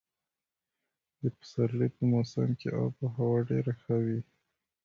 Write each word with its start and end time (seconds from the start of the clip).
د 1.21 1.23
پسرلي 1.37 1.87
په 1.95 2.03
موسم 2.11 2.49
کې 2.59 2.69
اب 2.81 2.95
هوا 3.17 3.39
ډېره 3.49 3.73
ښه 3.81 3.95
وي. 4.05 4.19